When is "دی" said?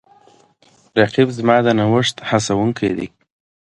2.97-3.07